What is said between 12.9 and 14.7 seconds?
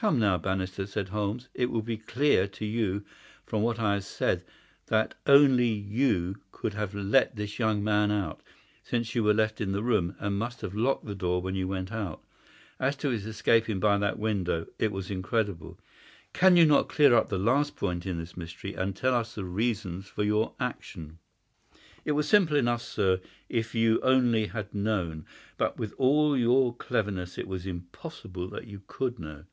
to his escaping by that window,